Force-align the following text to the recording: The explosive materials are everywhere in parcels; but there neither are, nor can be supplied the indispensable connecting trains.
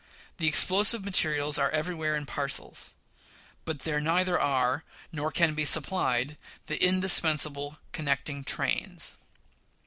The 0.37 0.47
explosive 0.47 1.05
materials 1.05 1.59
are 1.59 1.69
everywhere 1.69 2.15
in 2.15 2.25
parcels; 2.25 2.95
but 3.65 3.81
there 3.81 4.01
neither 4.01 4.39
are, 4.41 4.83
nor 5.11 5.31
can 5.31 5.53
be 5.53 5.63
supplied 5.63 6.37
the 6.65 6.83
indispensable 6.83 7.77
connecting 7.91 8.43
trains. 8.43 9.15